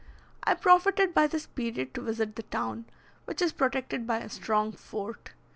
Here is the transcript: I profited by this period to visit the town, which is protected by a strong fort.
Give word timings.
I 0.43 0.55
profited 0.55 1.13
by 1.13 1.27
this 1.27 1.45
period 1.45 1.93
to 1.93 2.01
visit 2.01 2.35
the 2.35 2.41
town, 2.41 2.85
which 3.25 3.39
is 3.39 3.53
protected 3.53 4.07
by 4.07 4.17
a 4.21 4.29
strong 4.29 4.71
fort. 4.71 5.33